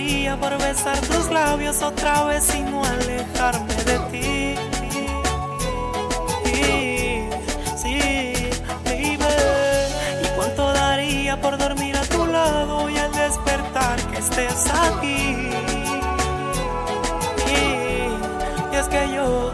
[0.00, 4.54] daría por besar tus labios otra vez y no alejarme de ti.
[6.44, 7.28] Sí,
[7.76, 8.50] sí,
[8.84, 9.18] baby.
[10.24, 15.50] ¿Y cuánto daría por dormir a tu lado y al despertar que estés aquí?
[18.72, 19.52] Y es que yo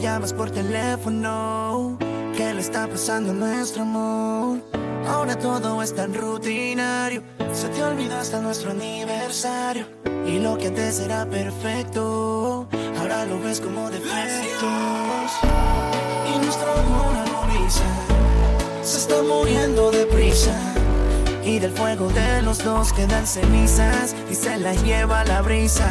[0.00, 1.96] llamas por teléfono.
[2.36, 4.58] ¿Qué le está pasando a nuestro amor?
[5.08, 7.22] Ahora todo es tan rutinario.
[7.52, 9.86] Se te olvidó hasta nuestro aniversario.
[10.26, 12.68] Y lo que antes era perfecto,
[12.98, 15.30] ahora lo ves como defectos.
[16.34, 17.84] Y nuestro amor agoniza,
[18.82, 20.54] se está muriendo deprisa.
[21.44, 25.88] Y del fuego de los dos quedan cenizas y se las lleva la brisa.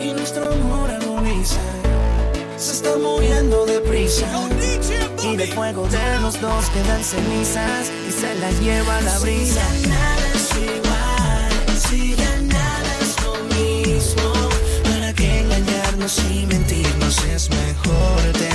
[0.00, 1.73] Y nuestro amor agoniza
[2.64, 4.26] se está muriendo de prisa.
[5.22, 9.62] Y de fuego de los dos quedan cenizas y se las lleva la brisa.
[11.76, 14.32] Si ya nada es lo mismo.
[14.82, 17.24] ¿Para qué engañarnos y mentirnos?
[17.24, 18.53] Es mejor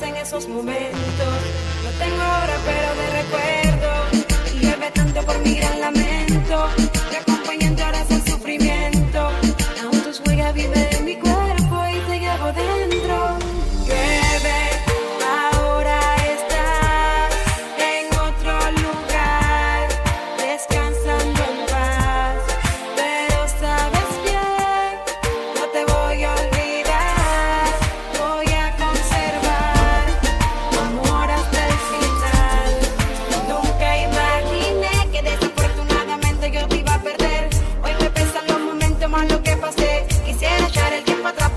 [0.00, 1.34] en esos momentos.
[1.84, 3.90] no tengo ahora, pero de recuerdo.
[4.58, 6.68] Y tanto por mi gran lamento.
[7.10, 8.04] Te acompañando ahora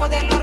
[0.07, 0.34] poder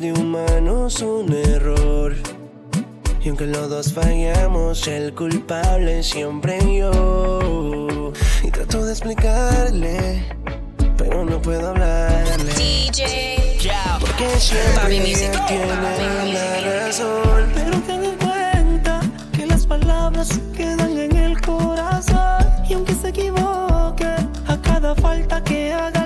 [0.00, 2.14] de humanos un error.
[3.22, 8.12] Y aunque los dos fallamos, el culpable siempre yo.
[8.42, 10.24] Y trato de explicarle,
[10.96, 12.52] pero no puedo hablarle.
[12.54, 13.58] DJ.
[14.00, 15.46] Porque siempre Music.
[15.46, 17.50] tiene la razón.
[17.54, 19.00] Pero ten en cuenta
[19.36, 22.46] que las palabras quedan en el corazón.
[22.68, 24.14] Y aunque se equivoque,
[24.46, 26.01] a cada falta que haga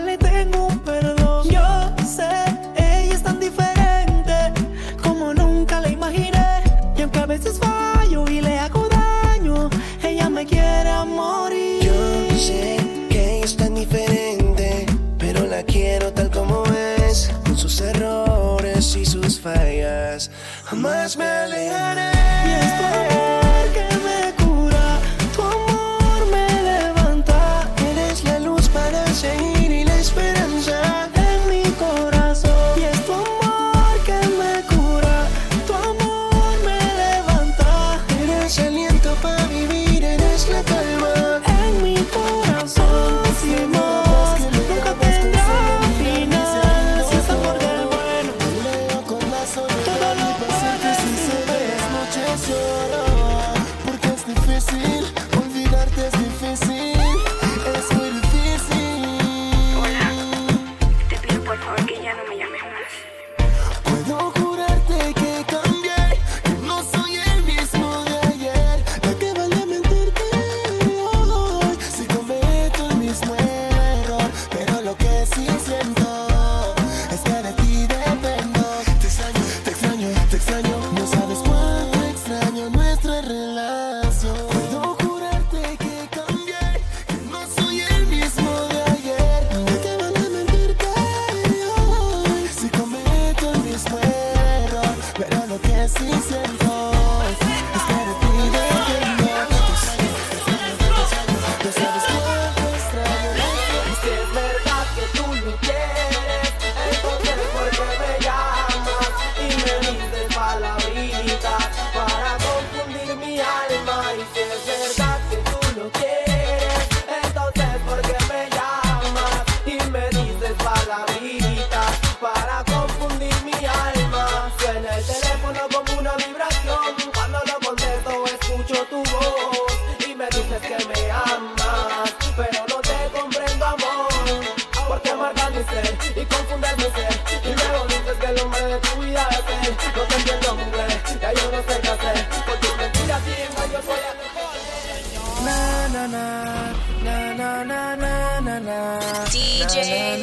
[149.30, 150.22] DJ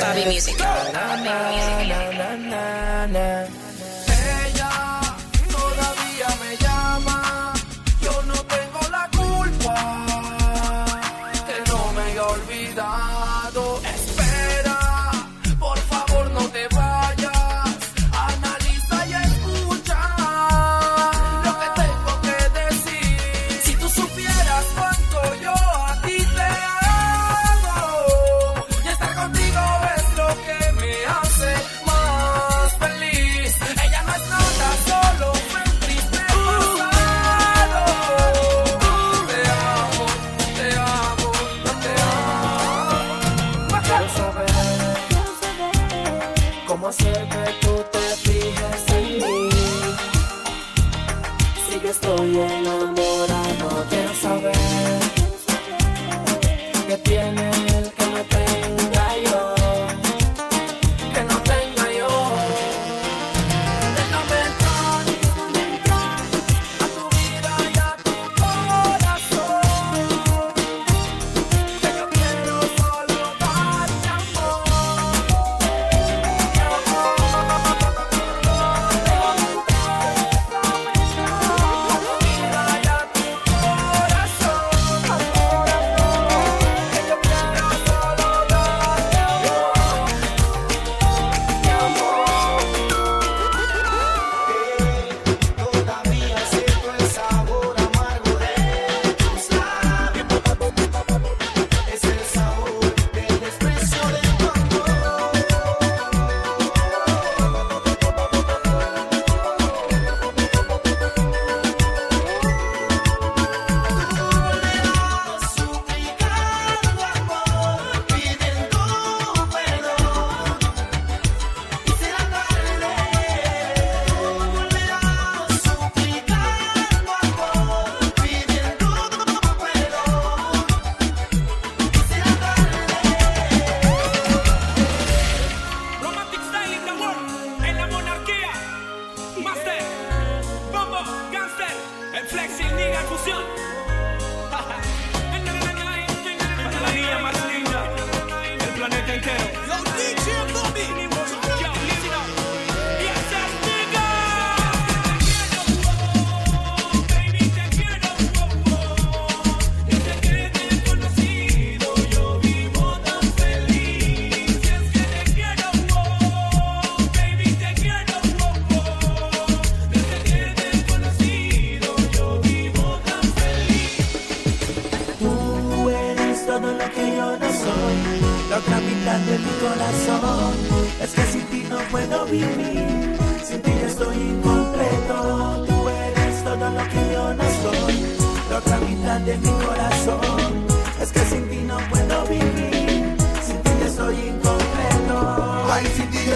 [0.00, 0.56] Bobby Music.
[0.56, 1.28] Bobby
[3.12, 3.55] Music.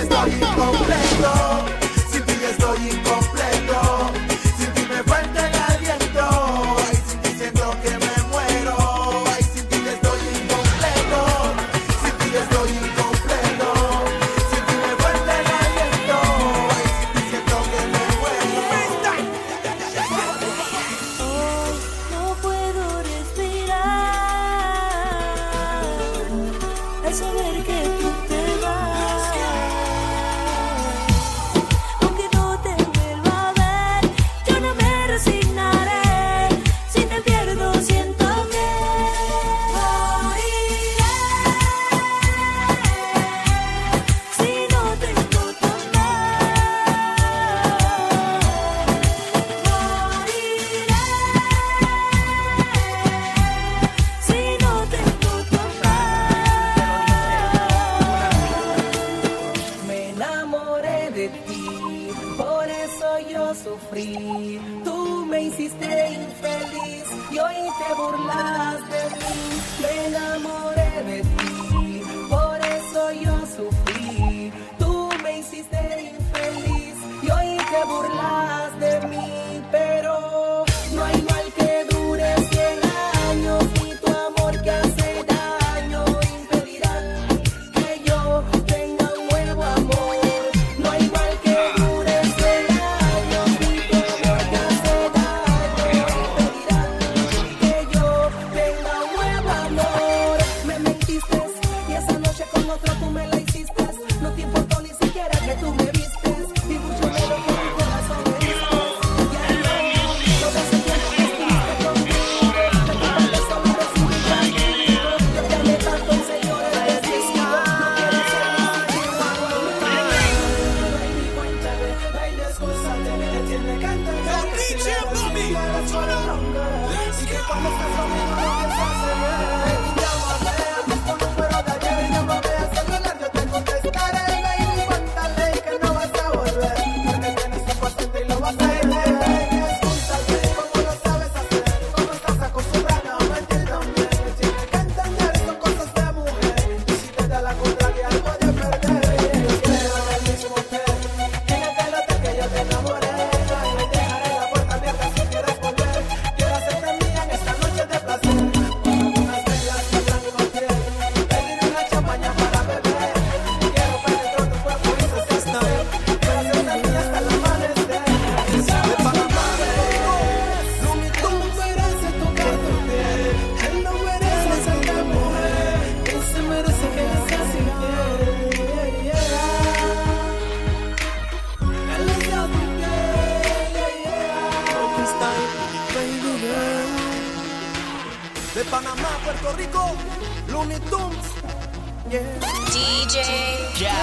[0.01, 0.50] fiesta.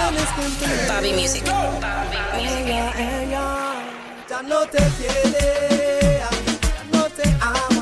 [0.08, 1.44] Bobby Music.
[1.44, 1.44] Music.
[2.34, 3.76] Ella, ella,
[4.30, 6.22] ya no te quiere,
[6.94, 7.77] no te ama.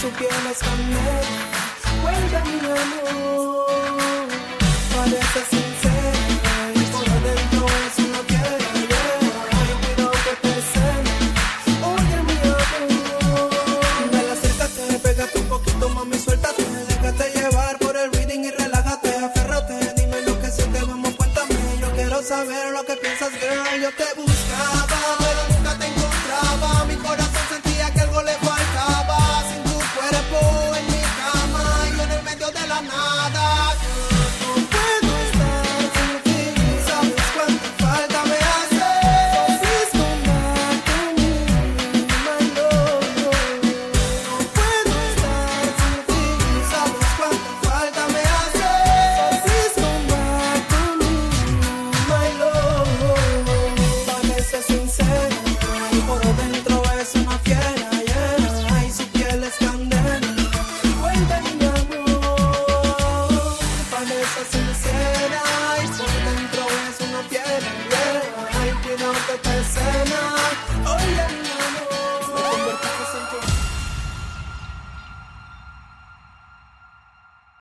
[0.00, 1.24] su piel supiera esconder.
[2.02, 4.28] Cuéntame, mi amor,
[4.94, 5.75] parece así.